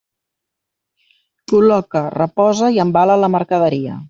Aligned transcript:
Col·loca, 1.53 2.03
reposa 2.17 2.71
i 2.79 2.83
embala 2.87 3.23
la 3.27 3.35
mercaderia. 3.37 3.99